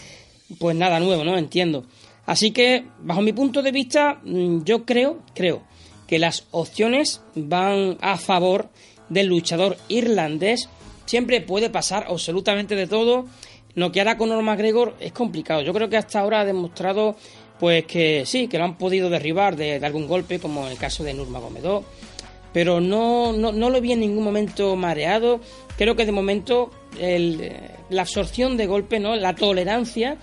pues 0.58 0.76
nada 0.76 0.98
nuevo, 0.98 1.24
¿no? 1.24 1.38
Entiendo. 1.38 1.84
Así 2.30 2.52
que, 2.52 2.84
bajo 3.00 3.22
mi 3.22 3.32
punto 3.32 3.60
de 3.60 3.72
vista, 3.72 4.20
mm, 4.22 4.62
yo 4.62 4.84
creo, 4.84 5.18
creo 5.34 5.62
que 6.06 6.20
las 6.20 6.46
opciones 6.52 7.22
van 7.34 7.98
a 8.00 8.16
favor 8.18 8.68
del 9.08 9.26
luchador 9.26 9.76
irlandés. 9.88 10.68
Siempre 11.06 11.40
puede 11.40 11.70
pasar 11.70 12.06
absolutamente 12.08 12.76
de 12.76 12.86
todo. 12.86 13.26
Noquear 13.74 14.06
a 14.06 14.16
Conor 14.16 14.44
McGregor 14.44 14.94
es 15.00 15.10
complicado. 15.10 15.62
Yo 15.62 15.72
creo 15.72 15.88
que 15.88 15.96
hasta 15.96 16.20
ahora 16.20 16.42
ha 16.42 16.44
demostrado 16.44 17.16
pues 17.58 17.84
que 17.86 18.24
sí, 18.24 18.46
que 18.46 18.58
lo 18.58 18.64
han 18.64 18.78
podido 18.78 19.10
derribar 19.10 19.56
de, 19.56 19.84
algún 19.84 20.06
golpe, 20.06 20.38
como 20.38 20.66
en 20.66 20.70
el 20.70 20.78
caso 20.78 21.02
de 21.02 21.14
Nurmagomedov. 21.14 21.82
Pero 22.52 22.80
no, 22.80 23.32
no, 23.32 23.50
no, 23.50 23.70
lo 23.70 23.80
vi 23.80 23.90
en 23.90 24.00
ningún 24.00 24.22
momento 24.22 24.76
mareado. 24.76 25.40
Creo 25.76 25.96
que 25.96 26.06
de 26.06 26.12
momento 26.12 26.70
la 27.90 28.02
absorción 28.02 28.56
de 28.56 28.68
golpe, 28.68 29.00
¿no? 29.00 29.16
la 29.16 29.34
tolerancia 29.34 30.16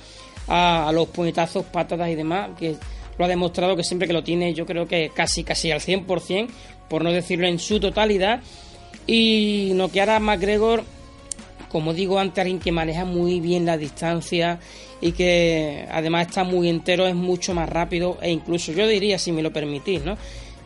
a, 0.48 0.92
los 0.94 1.08
puñetazos, 1.10 1.66
patadas 1.66 2.10
y 2.10 2.16
demás, 2.16 2.50
que 2.58 2.76
lo 3.18 3.26
ha 3.26 3.28
demostrado 3.28 3.76
que 3.76 3.84
siempre 3.84 4.08
que 4.08 4.14
lo 4.14 4.24
tiene, 4.24 4.54
yo 4.54 4.66
creo 4.66 4.88
que 4.88 5.12
casi, 5.14 5.44
casi 5.44 5.72
al 5.72 5.80
100%, 5.80 6.48
por 6.90 7.04
no 7.04 7.12
decirlo 7.12 7.48
en 7.48 7.60
su 7.60 7.80
totalidad. 7.80 8.42
Y 9.06 9.72
noquear 9.76 10.10
a 10.10 10.20
McGregor, 10.20 10.84
como 11.70 11.94
digo 11.94 12.20
antes, 12.20 12.40
alguien 12.40 12.60
que 12.60 12.72
maneja 12.72 13.06
muy 13.06 13.40
bien 13.40 13.66
la 13.66 13.78
distancia 13.78 14.60
y 15.00 15.14
que 15.14 15.86
además 15.92 16.28
está 16.28 16.44
muy 16.44 16.70
entero, 16.70 17.08
es 17.08 17.16
mucho 17.16 17.54
más 17.54 17.70
rápido 17.70 18.18
e 18.22 18.32
incluso 18.32 18.72
yo 18.72 18.88
diría, 18.88 19.20
si 19.20 19.32
me 19.32 19.42
lo 19.42 19.54
permitís, 19.54 20.04
¿no? 20.04 20.18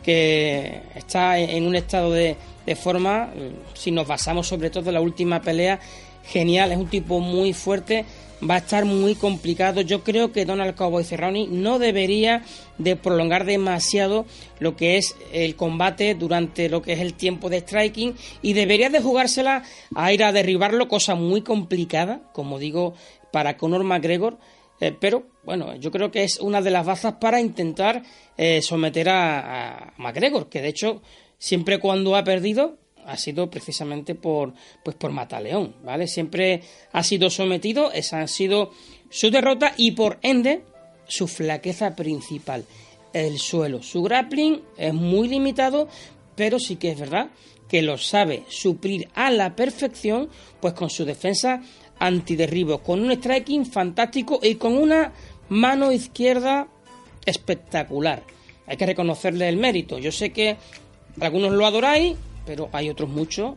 que 0.02 0.82
está 0.94 1.38
en 1.38 1.66
un 1.66 1.76
estado 1.76 2.10
de, 2.10 2.36
de 2.66 2.76
forma, 2.76 3.30
si 3.74 3.90
nos 3.90 4.06
basamos 4.06 4.48
sobre 4.48 4.70
todo 4.70 4.90
en 4.90 4.94
la 4.94 5.00
última 5.00 5.40
pelea, 5.40 5.78
genial, 6.24 6.72
es 6.72 6.78
un 6.78 6.88
tipo 6.88 7.20
muy 7.20 7.52
fuerte 7.52 8.04
va 8.48 8.56
a 8.56 8.58
estar 8.58 8.84
muy 8.84 9.14
complicado. 9.14 9.80
Yo 9.80 10.02
creo 10.02 10.32
que 10.32 10.44
Donald 10.44 10.74
Cowboy 10.74 11.04
Cerrone 11.04 11.46
no 11.48 11.78
debería 11.78 12.42
de 12.78 12.96
prolongar 12.96 13.44
demasiado 13.44 14.26
lo 14.58 14.76
que 14.76 14.96
es 14.96 15.16
el 15.32 15.56
combate 15.56 16.14
durante 16.14 16.68
lo 16.68 16.82
que 16.82 16.94
es 16.94 17.00
el 17.00 17.14
tiempo 17.14 17.48
de 17.48 17.60
striking 17.60 18.14
y 18.42 18.52
debería 18.54 18.90
de 18.90 19.00
jugársela 19.00 19.62
a 19.94 20.12
ir 20.12 20.24
a 20.24 20.32
derribarlo, 20.32 20.88
cosa 20.88 21.14
muy 21.14 21.42
complicada, 21.42 22.22
como 22.32 22.58
digo, 22.58 22.94
para 23.30 23.56
Conor 23.56 23.84
McGregor. 23.84 24.38
Eh, 24.80 24.96
pero 24.98 25.26
bueno, 25.44 25.76
yo 25.76 25.92
creo 25.92 26.10
que 26.10 26.24
es 26.24 26.40
una 26.40 26.60
de 26.60 26.70
las 26.70 26.84
bazas 26.84 27.14
para 27.14 27.40
intentar 27.40 28.02
eh, 28.36 28.60
someter 28.62 29.08
a, 29.08 29.76
a 29.76 29.94
McGregor, 29.98 30.48
que 30.48 30.60
de 30.60 30.68
hecho 30.68 31.02
siempre 31.38 31.78
cuando 31.78 32.16
ha 32.16 32.24
perdido 32.24 32.78
ha 33.06 33.16
sido 33.16 33.50
precisamente 33.50 34.14
por 34.14 34.52
pues 34.82 34.96
por 34.96 35.12
Mataleón, 35.12 35.74
¿vale? 35.84 36.06
Siempre 36.06 36.62
ha 36.92 37.02
sido 37.02 37.30
sometido, 37.30 37.92
esa 37.92 38.20
ha 38.20 38.28
sido 38.28 38.72
su 39.10 39.30
derrota 39.30 39.74
y 39.76 39.92
por 39.92 40.18
ende 40.22 40.62
su 41.06 41.28
flaqueza 41.28 41.94
principal, 41.94 42.64
el 43.12 43.38
suelo. 43.38 43.82
Su 43.82 44.02
grappling 44.02 44.62
es 44.76 44.94
muy 44.94 45.28
limitado, 45.28 45.88
pero 46.34 46.58
sí 46.58 46.76
que 46.76 46.92
es 46.92 46.98
verdad 46.98 47.30
que 47.68 47.82
lo 47.82 47.98
sabe 47.98 48.44
suplir 48.48 49.08
a 49.14 49.30
la 49.30 49.56
perfección, 49.56 50.28
pues 50.60 50.74
con 50.74 50.90
su 50.90 51.04
defensa 51.04 51.62
antiderribo, 51.98 52.82
con 52.82 53.00
un 53.00 53.12
striking 53.12 53.64
fantástico 53.64 54.40
y 54.42 54.56
con 54.56 54.76
una 54.76 55.12
mano 55.48 55.92
izquierda 55.92 56.68
espectacular. 57.24 58.24
Hay 58.66 58.76
que 58.76 58.86
reconocerle 58.86 59.48
el 59.48 59.56
mérito. 59.56 59.98
Yo 59.98 60.12
sé 60.12 60.32
que 60.32 60.56
algunos 61.20 61.52
lo 61.52 61.66
adoráis, 61.66 62.16
pero 62.44 62.68
hay 62.72 62.90
otros 62.90 63.08
muchos 63.08 63.54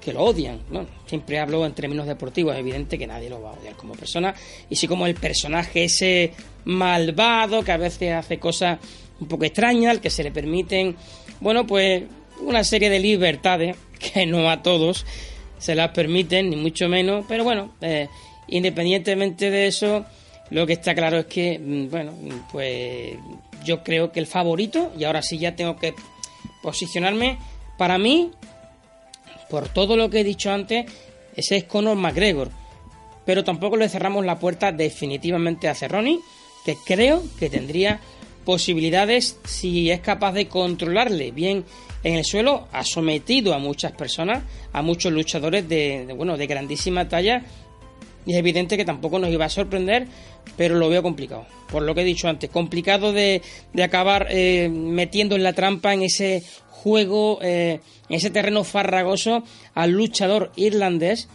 que 0.00 0.12
lo 0.12 0.22
odian. 0.22 0.60
¿no? 0.70 0.86
Siempre 1.06 1.38
hablo 1.38 1.64
en 1.66 1.72
términos 1.72 2.06
deportivos, 2.06 2.54
es 2.54 2.60
evidente 2.60 2.98
que 2.98 3.06
nadie 3.06 3.28
lo 3.28 3.42
va 3.42 3.50
a 3.50 3.52
odiar 3.54 3.74
como 3.74 3.94
persona. 3.94 4.34
Y 4.70 4.76
sí 4.76 4.86
como 4.86 5.06
el 5.06 5.14
personaje 5.14 5.84
ese 5.84 6.32
malvado 6.64 7.62
que 7.62 7.72
a 7.72 7.76
veces 7.76 8.12
hace 8.14 8.38
cosas 8.38 8.78
un 9.20 9.28
poco 9.28 9.44
extrañas, 9.44 9.90
al 9.90 10.00
que 10.00 10.10
se 10.10 10.22
le 10.22 10.30
permiten, 10.30 10.96
bueno, 11.40 11.66
pues 11.66 12.04
una 12.40 12.62
serie 12.64 12.90
de 12.90 13.00
libertades 13.00 13.76
que 13.98 14.26
no 14.26 14.48
a 14.50 14.62
todos 14.62 15.04
se 15.58 15.74
las 15.74 15.90
permiten, 15.90 16.50
ni 16.50 16.56
mucho 16.56 16.88
menos. 16.88 17.24
Pero 17.28 17.44
bueno, 17.44 17.74
eh, 17.80 18.08
independientemente 18.48 19.50
de 19.50 19.66
eso, 19.66 20.04
lo 20.50 20.66
que 20.66 20.74
está 20.74 20.94
claro 20.94 21.18
es 21.18 21.26
que, 21.26 21.58
mm, 21.58 21.90
bueno, 21.90 22.14
pues 22.52 23.16
yo 23.64 23.82
creo 23.82 24.12
que 24.12 24.20
el 24.20 24.26
favorito, 24.26 24.92
y 24.96 25.04
ahora 25.04 25.22
sí 25.22 25.38
ya 25.38 25.56
tengo 25.56 25.76
que 25.76 25.94
posicionarme, 26.62 27.38
para 27.78 27.96
mí, 27.96 28.32
por 29.48 29.68
todo 29.68 29.96
lo 29.96 30.10
que 30.10 30.20
he 30.20 30.24
dicho 30.24 30.50
antes, 30.50 30.84
ese 31.34 31.56
es 31.56 31.64
Conor 31.64 31.96
McGregor. 31.96 32.50
Pero 33.24 33.44
tampoco 33.44 33.76
le 33.76 33.88
cerramos 33.88 34.24
la 34.24 34.38
puerta 34.38 34.72
definitivamente 34.72 35.68
a 35.68 35.74
Cerroni, 35.74 36.20
que 36.64 36.76
creo 36.84 37.22
que 37.38 37.48
tendría 37.48 38.00
posibilidades 38.44 39.38
si 39.44 39.90
es 39.90 40.00
capaz 40.00 40.32
de 40.32 40.48
controlarle 40.48 41.30
bien 41.30 41.64
en 42.02 42.14
el 42.14 42.24
suelo. 42.24 42.66
Ha 42.72 42.84
sometido 42.84 43.54
a 43.54 43.58
muchas 43.58 43.92
personas, 43.92 44.42
a 44.72 44.82
muchos 44.82 45.12
luchadores 45.12 45.68
de, 45.68 46.12
bueno, 46.16 46.36
de 46.36 46.46
grandísima 46.46 47.08
talla. 47.08 47.42
Y 48.26 48.32
es 48.32 48.38
evidente 48.38 48.76
que 48.76 48.84
tampoco 48.84 49.18
nos 49.18 49.30
iba 49.30 49.44
a 49.44 49.50
sorprender, 49.50 50.06
pero 50.56 50.74
lo 50.74 50.88
veo 50.88 51.02
complicado. 51.02 51.46
Por 51.70 51.82
lo 51.82 51.94
que 51.94 52.00
he 52.00 52.04
dicho 52.04 52.28
antes, 52.28 52.50
complicado 52.50 53.12
de, 53.12 53.42
acabar 53.82 54.26
eh, 54.30 54.68
metiendo 54.68 55.36
en 55.36 55.42
la 55.42 55.52
trampa 55.52 55.94
en 55.94 56.02
ese 56.02 56.42
juego 56.82 57.38
eh, 57.42 57.80
ese 58.08 58.30
terreno 58.30 58.64
farragoso 58.64 59.42
al 59.74 59.90
luchador 59.90 60.52
irlandés, 60.56 61.28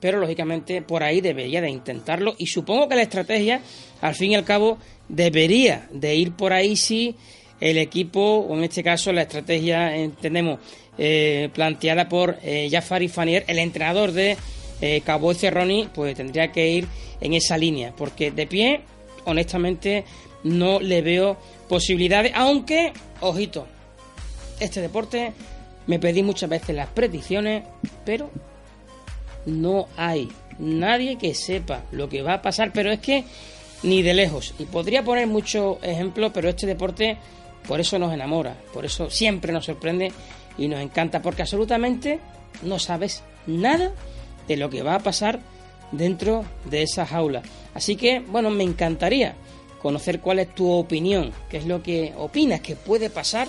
pero 0.00 0.18
lógicamente 0.18 0.82
por 0.82 1.02
ahí 1.02 1.20
debería 1.20 1.60
de 1.60 1.70
intentarlo 1.70 2.34
y 2.38 2.46
supongo 2.46 2.88
que 2.88 2.96
la 2.96 3.02
estrategia, 3.02 3.60
al 4.00 4.14
fin 4.14 4.32
y 4.32 4.34
al 4.34 4.44
cabo, 4.44 4.78
debería 5.08 5.88
de 5.92 6.16
ir 6.16 6.32
por 6.32 6.52
ahí 6.52 6.76
si 6.76 7.14
el 7.60 7.78
equipo, 7.78 8.20
o 8.20 8.56
en 8.56 8.64
este 8.64 8.82
caso 8.82 9.12
la 9.12 9.22
estrategia, 9.22 9.96
entendemos, 9.96 10.60
eh, 10.96 11.48
planteada 11.54 12.08
por 12.08 12.38
eh, 12.42 12.68
Jafari 12.70 13.08
Fanier, 13.08 13.44
el 13.46 13.58
entrenador 13.58 14.12
de 14.12 14.36
eh, 14.80 15.00
Cabo 15.04 15.32
Cerroni, 15.34 15.88
pues 15.94 16.16
tendría 16.16 16.50
que 16.50 16.70
ir 16.70 16.86
en 17.20 17.34
esa 17.34 17.56
línea, 17.56 17.94
porque 17.96 18.30
de 18.30 18.46
pie, 18.46 18.80
honestamente, 19.24 20.04
no 20.44 20.80
le 20.80 21.02
veo 21.02 21.36
posibilidades, 21.68 22.32
aunque, 22.34 22.92
ojito, 23.20 23.66
este 24.60 24.80
deporte 24.80 25.32
me 25.86 25.98
pedí 25.98 26.22
muchas 26.22 26.50
veces 26.50 26.76
las 26.76 26.88
predicciones, 26.88 27.64
pero 28.04 28.30
no 29.46 29.88
hay 29.96 30.28
nadie 30.58 31.16
que 31.16 31.34
sepa 31.34 31.82
lo 31.92 32.08
que 32.08 32.22
va 32.22 32.34
a 32.34 32.42
pasar, 32.42 32.72
pero 32.72 32.90
es 32.90 33.00
que 33.00 33.24
ni 33.82 34.02
de 34.02 34.14
lejos. 34.14 34.54
Y 34.58 34.64
podría 34.64 35.04
poner 35.04 35.26
muchos 35.26 35.78
ejemplos, 35.82 36.32
pero 36.34 36.48
este 36.48 36.66
deporte 36.66 37.16
por 37.66 37.80
eso 37.80 37.98
nos 37.98 38.12
enamora, 38.12 38.56
por 38.72 38.84
eso 38.84 39.10
siempre 39.10 39.52
nos 39.52 39.66
sorprende 39.66 40.12
y 40.56 40.68
nos 40.68 40.80
encanta, 40.80 41.22
porque 41.22 41.42
absolutamente 41.42 42.20
no 42.62 42.78
sabes 42.78 43.22
nada 43.46 43.92
de 44.46 44.56
lo 44.56 44.70
que 44.70 44.82
va 44.82 44.96
a 44.96 45.00
pasar 45.00 45.40
dentro 45.92 46.44
de 46.64 46.82
esa 46.82 47.06
jaula. 47.06 47.42
Así 47.74 47.96
que, 47.96 48.20
bueno, 48.20 48.50
me 48.50 48.64
encantaría 48.64 49.34
conocer 49.80 50.20
cuál 50.20 50.40
es 50.40 50.54
tu 50.54 50.70
opinión, 50.70 51.32
qué 51.48 51.58
es 51.58 51.66
lo 51.66 51.82
que 51.82 52.12
opinas 52.16 52.60
que 52.60 52.74
puede 52.74 53.10
pasar 53.10 53.48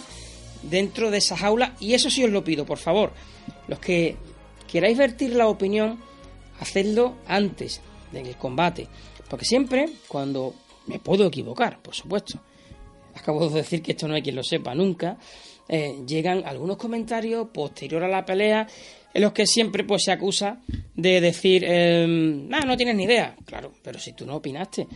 dentro 0.63 1.11
de 1.11 1.17
esa 1.17 1.37
jaula 1.37 1.75
y 1.79 1.93
eso 1.93 2.09
sí 2.09 2.23
os 2.23 2.31
lo 2.31 2.43
pido, 2.43 2.65
por 2.65 2.77
favor. 2.77 3.13
Los 3.67 3.79
que 3.79 4.17
queráis 4.67 4.97
vertir 4.97 5.35
la 5.35 5.47
opinión, 5.47 5.99
hacedlo 6.59 7.15
antes 7.27 7.81
del 8.11 8.35
combate. 8.35 8.87
Porque 9.29 9.45
siempre, 9.45 9.89
cuando 10.07 10.53
me 10.87 10.99
puedo 10.99 11.25
equivocar, 11.27 11.81
por 11.81 11.95
supuesto, 11.95 12.39
acabo 13.15 13.47
de 13.49 13.55
decir 13.55 13.81
que 13.81 13.91
esto 13.91 14.07
no 14.07 14.15
hay 14.15 14.21
quien 14.21 14.35
lo 14.35 14.43
sepa 14.43 14.73
nunca, 14.73 15.17
eh, 15.67 16.01
llegan 16.07 16.43
algunos 16.45 16.77
comentarios 16.77 17.49
posterior 17.53 18.03
a 18.03 18.07
la 18.07 18.25
pelea 18.25 18.67
en 19.13 19.21
los 19.21 19.33
que 19.33 19.45
siempre 19.45 19.83
pues 19.83 20.03
se 20.03 20.11
acusa 20.11 20.61
de 20.95 21.21
decir, 21.21 21.63
eh, 21.65 22.05
no 22.07 22.77
tienes 22.77 22.95
ni 22.95 23.03
idea. 23.03 23.35
Claro, 23.45 23.73
pero 23.83 23.99
si 23.99 24.13
tú 24.13 24.25
no 24.25 24.35
opinaste, 24.35 24.87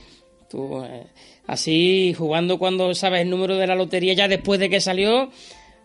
eh, 0.53 1.05
Así, 1.45 2.13
jugando 2.17 2.57
cuando 2.57 2.93
sabes 2.95 3.22
el 3.22 3.29
número 3.29 3.57
de 3.57 3.67
la 3.67 3.75
lotería 3.75 4.13
ya 4.13 4.27
después 4.27 4.60
de 4.60 4.69
que 4.69 4.79
salió, 4.79 5.29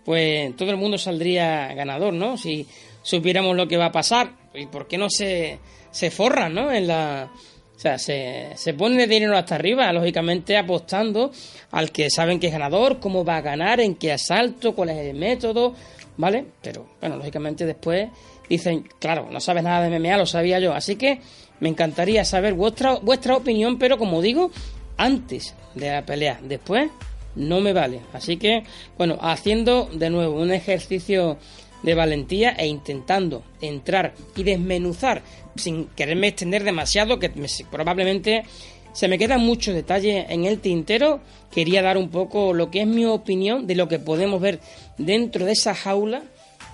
pues 0.05 0.55
todo 0.57 0.71
el 0.71 0.77
mundo 0.77 0.99
saldría 0.99 1.75
ganador, 1.75 2.15
¿no? 2.15 2.37
Si 2.37 2.67
supiéramos 3.03 3.57
lo 3.57 3.67
que 3.67 3.77
va 3.77 3.87
a 3.87 3.93
pasar. 3.93 4.33
¿Y 4.55 4.67
por 4.67 4.87
qué 4.87 4.99
no 4.99 5.11
se, 5.11 5.59
se 5.91 6.11
forran, 6.11 6.55
¿no? 6.55 6.73
En 6.73 6.87
la... 6.87 7.31
O 7.77 7.81
sea, 7.81 7.97
se, 7.97 8.49
se 8.57 8.75
pone 8.75 9.07
dinero 9.07 9.37
hasta 9.37 9.55
arriba, 9.55 9.93
lógicamente 9.93 10.57
apostando 10.57 11.31
al 11.71 11.93
que 11.93 12.11
saben 12.11 12.41
que 12.41 12.49
es 12.49 12.53
ganador, 12.53 12.99
cómo 12.99 13.25
va 13.25 13.37
a 13.37 13.41
ganar, 13.41 13.79
en 13.79 13.95
qué 13.95 14.11
asalto, 14.11 14.75
cuál 14.75 14.91
es 14.91 14.97
el 14.97 15.15
método, 15.15 15.75
¿vale? 16.17 16.45
Pero, 16.61 16.89
bueno, 17.01 17.17
lógicamente 17.17 17.67
después 17.67 18.09
dicen, 18.49 18.89
claro, 18.99 19.29
no 19.31 19.41
sabes 19.41 19.63
nada 19.63 19.89
de 19.89 19.99
MMA, 19.99 20.17
lo 20.17 20.27
sabía 20.27 20.59
yo. 20.59 20.75
Así 20.75 20.97
que 20.97 21.21
me 21.61 21.69
encantaría 21.69 22.25
saber 22.25 22.55
vuestra, 22.55 22.97
vuestra 22.97 23.37
opinión, 23.37 23.79
pero 23.79 23.99
como 23.99 24.23
digo, 24.23 24.51
antes 24.97 25.55
de 25.75 25.91
la 25.91 26.05
pelea. 26.05 26.41
Después 26.43 26.91
no 27.35 27.61
me 27.61 27.73
vale. 27.73 28.01
Así 28.13 28.37
que, 28.37 28.65
bueno, 28.97 29.19
haciendo 29.21 29.89
de 29.93 30.11
nuevo 30.11 30.41
un 30.41 30.53
ejercicio 30.53 31.39
de 31.83 31.95
valentía 31.95 32.51
e 32.51 32.67
intentando 32.67 33.45
entrar 33.61 34.15
y 34.37 34.43
desmenuzar 34.43 35.23
sin 35.55 35.87
quererme 35.87 36.29
extender 36.29 36.65
demasiado, 36.65 37.19
que 37.19 37.31
probablemente 37.71 38.45
Se 38.93 39.07
me 39.07 39.19
quedan 39.19 39.43
muchos 39.43 39.75
detalles 39.75 40.27
en 40.29 40.45
el 40.45 40.59
tintero. 40.59 41.21
Quería 41.53 41.83
dar 41.83 41.97
un 41.97 42.09
poco 42.09 42.53
lo 42.53 42.69
que 42.71 42.81
es 42.81 42.87
mi 42.87 43.05
opinión 43.05 43.67
de 43.67 43.77
lo 43.77 43.87
que 43.87 44.01
podemos 44.01 44.41
ver 44.41 44.61
dentro 44.97 45.45
de 45.45 45.53
esa 45.53 45.75
jaula, 45.75 46.23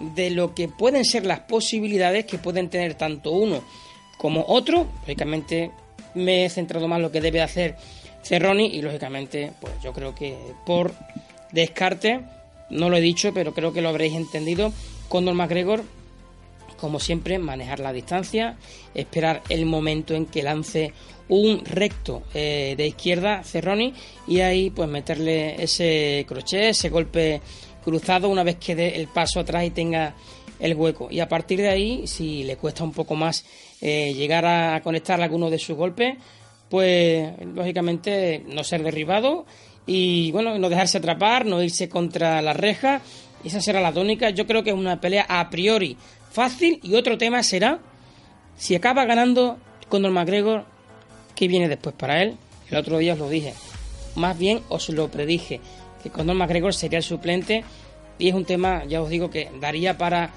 de 0.00 0.30
lo 0.30 0.54
que 0.54 0.68
pueden 0.68 1.04
ser 1.04 1.26
las 1.26 1.40
posibilidades 1.40 2.24
que 2.24 2.38
pueden 2.38 2.68
tener 2.68 2.94
tanto 2.94 3.32
uno 3.32 3.62
como 4.18 4.44
otro. 4.48 4.86
Lógicamente 5.00 5.70
me 6.14 6.44
he 6.44 6.50
centrado 6.50 6.88
más 6.88 6.96
en 6.96 7.02
lo 7.02 7.12
que 7.12 7.20
debe 7.20 7.42
hacer 7.42 7.76
Cerroni 8.22 8.66
y 8.66 8.82
lógicamente 8.82 9.52
pues 9.60 9.72
yo 9.82 9.92
creo 9.92 10.14
que 10.14 10.36
por 10.64 10.94
descarte, 11.52 12.20
no 12.70 12.88
lo 12.88 12.96
he 12.96 13.00
dicho, 13.00 13.32
pero 13.34 13.52
creo 13.54 13.72
que 13.72 13.82
lo 13.82 13.90
habréis 13.90 14.14
entendido, 14.14 14.72
Conor 15.08 15.34
McGregor 15.34 15.84
como 16.84 17.00
siempre, 17.00 17.38
manejar 17.38 17.80
la 17.80 17.94
distancia, 17.94 18.56
esperar 18.94 19.42
el 19.48 19.64
momento 19.64 20.14
en 20.14 20.26
que 20.26 20.42
lance 20.42 20.92
un 21.28 21.64
recto 21.64 22.24
eh, 22.34 22.74
de 22.76 22.86
izquierda 22.86 23.42
Cerroni 23.42 23.94
y 24.28 24.40
ahí 24.40 24.68
pues 24.68 24.86
meterle 24.88 25.62
ese 25.62 26.26
crochet, 26.28 26.70
ese 26.70 26.90
golpe 26.90 27.40
cruzado 27.84 28.28
una 28.28 28.42
vez 28.42 28.56
que 28.56 28.74
dé 28.74 28.96
el 28.96 29.08
paso 29.08 29.40
atrás 29.40 29.64
y 29.64 29.70
tenga 29.70 30.14
el 30.58 30.74
hueco. 30.74 31.08
Y 31.10 31.20
a 31.20 31.28
partir 31.28 31.60
de 31.60 31.68
ahí, 31.68 32.06
si 32.06 32.44
le 32.44 32.56
cuesta 32.56 32.84
un 32.84 32.92
poco 32.92 33.14
más 33.14 33.44
eh, 33.80 34.14
llegar 34.14 34.46
a 34.46 34.80
conectar 34.82 35.20
alguno 35.20 35.50
de 35.50 35.58
sus 35.58 35.76
golpes, 35.76 36.16
pues 36.68 37.32
lógicamente 37.54 38.42
no 38.48 38.64
ser 38.64 38.82
derribado 38.82 39.46
y 39.86 40.32
bueno, 40.32 40.58
no 40.58 40.68
dejarse 40.68 40.98
atrapar, 40.98 41.44
no 41.44 41.62
irse 41.62 41.88
contra 41.88 42.40
la 42.42 42.52
reja. 42.52 43.02
Esa 43.44 43.60
será 43.60 43.80
la 43.80 43.92
tónica. 43.92 44.30
Yo 44.30 44.46
creo 44.46 44.64
que 44.64 44.70
es 44.70 44.76
una 44.76 45.00
pelea 45.00 45.26
a 45.28 45.50
priori 45.50 45.96
fácil 46.30 46.80
y 46.82 46.94
otro 46.94 47.18
tema 47.18 47.42
será 47.42 47.78
si 48.56 48.74
acaba 48.74 49.04
ganando 49.04 49.58
Conor 49.88 50.12
McGregor, 50.12 50.64
¿qué 51.34 51.48
viene 51.48 51.68
después 51.68 51.94
para 51.94 52.22
él? 52.22 52.36
El 52.70 52.78
otro 52.78 52.98
día 52.98 53.14
os 53.14 53.18
lo 53.18 53.28
dije. 53.28 53.54
Más 54.16 54.38
bien 54.38 54.60
os 54.68 54.88
lo 54.88 55.08
predije, 55.08 55.60
que 56.04 56.10
Conor 56.10 56.36
McGregor 56.36 56.74
sería 56.74 56.98
el 56.98 57.02
suplente. 57.02 57.64
Y 58.18 58.28
es 58.28 58.34
un 58.34 58.44
tema, 58.44 58.84
ya 58.84 59.02
os 59.02 59.08
digo, 59.08 59.30
que 59.30 59.50
daría 59.58 59.96
para 59.98 60.30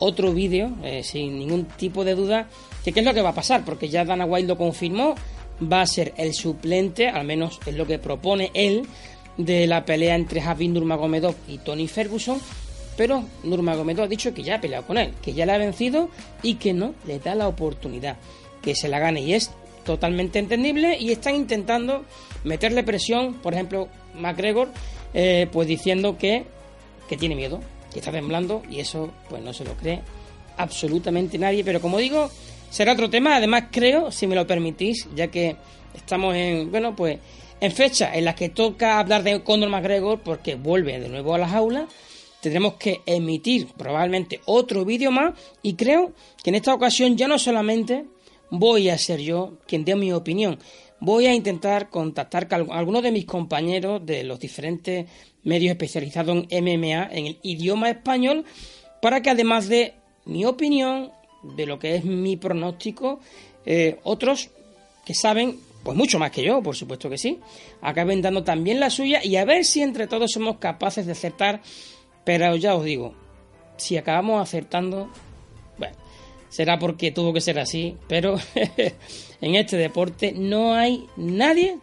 otro 0.00 0.34
vídeo, 0.34 0.72
eh, 0.82 1.02
sin 1.04 1.38
ningún 1.38 1.64
tipo 1.64 2.04
de 2.04 2.16
duda, 2.16 2.48
de 2.84 2.92
qué 2.92 3.00
es 3.00 3.06
lo 3.06 3.14
que 3.14 3.22
va 3.22 3.30
a 3.30 3.34
pasar, 3.34 3.64
porque 3.64 3.88
ya 3.88 4.04
Dana 4.04 4.26
White 4.26 4.48
lo 4.48 4.58
confirmó, 4.58 5.14
va 5.72 5.80
a 5.80 5.86
ser 5.86 6.12
el 6.16 6.34
suplente, 6.34 7.08
al 7.08 7.24
menos 7.24 7.60
es 7.64 7.74
lo 7.76 7.86
que 7.86 8.00
propone 8.00 8.50
él, 8.52 8.82
de 9.36 9.66
la 9.68 9.84
pelea 9.84 10.16
entre 10.16 10.42
Javid 10.42 10.70
Nurmagomedov 10.70 11.36
y 11.46 11.58
Tony 11.58 11.86
Ferguson, 11.86 12.38
pero 12.96 13.24
Nurmagomedov 13.44 14.04
ha 14.04 14.08
dicho 14.08 14.34
que 14.34 14.42
ya 14.42 14.56
ha 14.56 14.60
peleado 14.60 14.86
con 14.86 14.98
él, 14.98 15.14
que 15.22 15.32
ya 15.32 15.46
le 15.46 15.52
ha 15.52 15.58
vencido 15.58 16.10
y 16.42 16.56
que 16.56 16.72
no 16.72 16.94
le 17.06 17.20
da 17.20 17.36
la 17.36 17.46
oportunidad, 17.46 18.16
que 18.60 18.74
se 18.74 18.88
la 18.88 18.98
gane. 18.98 19.22
Y 19.22 19.34
es 19.34 19.52
totalmente 19.84 20.38
entendible 20.38 20.98
y 20.98 21.12
están 21.12 21.36
intentando 21.36 22.04
meterle 22.44 22.82
presión, 22.82 23.34
por 23.34 23.54
ejemplo, 23.54 23.88
McGregor, 24.14 24.68
eh, 25.14 25.48
pues 25.52 25.68
diciendo 25.68 26.16
que, 26.18 26.44
que 27.08 27.16
tiene 27.16 27.34
miedo, 27.34 27.60
que 27.92 27.98
está 27.98 28.12
temblando 28.12 28.62
y 28.70 28.80
eso 28.80 29.10
pues 29.28 29.42
no 29.42 29.52
se 29.52 29.64
lo 29.64 29.74
cree 29.74 30.00
absolutamente 30.56 31.38
nadie, 31.38 31.64
pero 31.64 31.80
como 31.80 31.98
digo, 31.98 32.30
será 32.70 32.92
otro 32.92 33.08
tema, 33.08 33.36
además 33.36 33.64
creo, 33.70 34.10
si 34.10 34.26
me 34.26 34.34
lo 34.34 34.46
permitís, 34.46 35.08
ya 35.14 35.28
que 35.28 35.56
estamos 35.94 36.34
en, 36.34 36.70
bueno, 36.70 36.94
pues 36.94 37.18
en 37.60 37.72
fecha 37.72 38.14
en 38.14 38.24
las 38.24 38.34
que 38.34 38.48
toca 38.48 38.98
hablar 38.98 39.22
de 39.22 39.42
Conor 39.42 39.70
McGregor 39.70 40.20
porque 40.20 40.56
vuelve 40.56 41.00
de 41.00 41.08
nuevo 41.08 41.34
a 41.34 41.38
las 41.38 41.52
aulas 41.52 41.86
tendremos 42.42 42.74
que 42.74 43.02
emitir 43.06 43.68
probablemente 43.68 44.40
otro 44.46 44.84
vídeo 44.84 45.12
más. 45.12 45.32
Y 45.62 45.74
creo 45.74 46.12
que 46.42 46.50
en 46.50 46.56
esta 46.56 46.74
ocasión 46.74 47.16
ya 47.16 47.28
no 47.28 47.38
solamente 47.38 48.04
voy 48.50 48.90
a 48.90 48.98
ser 48.98 49.20
yo 49.20 49.54
quien 49.66 49.84
dé 49.84 49.94
mi 49.94 50.12
opinión, 50.12 50.58
voy 51.02 51.26
a 51.26 51.34
intentar 51.34 51.90
contactar 51.90 52.46
con 52.46 52.70
algunos 52.70 53.02
de 53.02 53.10
mis 53.10 53.24
compañeros 53.24 54.06
de 54.06 54.22
los 54.22 54.38
diferentes 54.38 55.06
medios 55.42 55.72
especializados 55.72 56.44
en 56.48 56.64
MMA 56.64 57.08
en 57.10 57.26
el 57.26 57.38
idioma 57.42 57.90
español 57.90 58.44
para 59.00 59.20
que 59.20 59.30
además 59.30 59.68
de 59.68 59.94
mi 60.26 60.44
opinión, 60.44 61.10
de 61.42 61.66
lo 61.66 61.80
que 61.80 61.96
es 61.96 62.04
mi 62.04 62.36
pronóstico, 62.36 63.18
eh, 63.66 63.98
otros 64.04 64.50
que 65.04 65.12
saben 65.12 65.58
pues 65.82 65.96
mucho 65.96 66.20
más 66.20 66.30
que 66.30 66.44
yo, 66.44 66.62
por 66.62 66.76
supuesto 66.76 67.10
que 67.10 67.18
sí, 67.18 67.40
acaben 67.80 68.22
dando 68.22 68.44
también 68.44 68.78
la 68.78 68.88
suya 68.88 69.24
y 69.24 69.34
a 69.34 69.44
ver 69.44 69.64
si 69.64 69.82
entre 69.82 70.06
todos 70.06 70.30
somos 70.30 70.58
capaces 70.58 71.04
de 71.06 71.12
acertar. 71.12 71.62
Pero 72.22 72.54
ya 72.54 72.76
os 72.76 72.84
digo, 72.84 73.14
si 73.76 73.96
acabamos 73.96 74.40
acertando, 74.40 75.10
será 76.52 76.78
porque 76.78 77.10
tuvo 77.12 77.32
que 77.32 77.40
ser 77.40 77.58
así, 77.58 77.96
pero 78.08 78.36
en 79.40 79.54
este 79.54 79.78
deporte 79.78 80.32
no 80.36 80.74
hay 80.74 81.06
nadie 81.16 81.78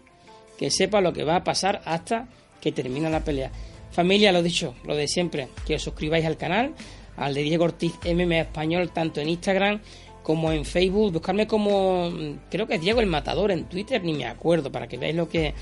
que 0.59 0.69
sepa 0.69 1.01
lo 1.01 1.11
que 1.11 1.23
va 1.23 1.37
a 1.37 1.43
pasar 1.43 1.81
hasta 1.85 2.27
que 2.61 2.71
termine 2.71 3.09
la 3.09 3.23
pelea. 3.23 3.51
Familia, 3.91 4.31
lo 4.31 4.43
dicho, 4.43 4.75
lo 4.85 4.95
de 4.95 5.07
siempre, 5.07 5.47
que 5.65 5.75
os 5.75 5.81
suscribáis 5.81 6.23
al 6.25 6.37
canal, 6.37 6.75
al 7.17 7.33
de 7.33 7.41
Diego 7.41 7.63
Ortiz 7.63 7.93
MM 8.05 8.31
Español, 8.33 8.91
tanto 8.91 9.19
en 9.19 9.29
Instagram 9.29 9.81
como 10.21 10.51
en 10.51 10.63
Facebook. 10.65 11.13
Buscarme 11.13 11.47
como, 11.47 12.11
creo 12.51 12.67
que 12.67 12.75
es 12.75 12.81
Diego 12.81 12.99
el 12.99 13.07
Matador 13.07 13.49
en 13.49 13.65
Twitter, 13.65 14.03
ni 14.03 14.13
me 14.13 14.25
acuerdo, 14.25 14.71
para 14.71 14.87
que 14.87 14.97
veáis 14.97 15.15
lo 15.15 15.27
que 15.27 15.55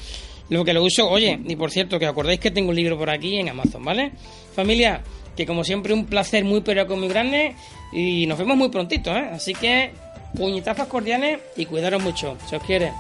lo 0.50 0.66
que 0.66 0.74
lo 0.74 0.84
uso. 0.84 1.10
Oye, 1.10 1.40
y 1.48 1.56
por 1.56 1.72
cierto, 1.72 1.98
que 1.98 2.06
acordáis 2.06 2.42
que 2.42 2.52
tengo 2.52 2.72
un 2.72 2.76
libro 2.76 2.98
por 2.98 3.10
aquí 3.10 3.38
en 3.38 3.48
Amazon, 3.48 3.86
¿vale? 3.86 4.12
Familia, 4.54 5.02
que 5.38 5.46
como 5.46 5.64
siempre 5.64 5.94
un 5.94 6.06
placer 6.06 6.44
muy 6.44 6.60
pero 6.62 6.86
con 6.88 7.00
muy 7.00 7.08
grande 7.08 7.56
y 7.94 8.26
nos 8.28 8.38
vemos 8.38 8.58
muy 8.58 8.70
prontito, 8.70 9.16
¿eh? 9.16 9.30
Así 9.32 9.54
que 9.54 9.92
puñetazos 10.36 10.88
cordiales 10.88 11.40
y 11.56 11.66
cuidaros 11.66 12.04
mucho, 12.04 12.36
si 12.50 12.56
os 12.56 12.64
quiere. 12.64 12.92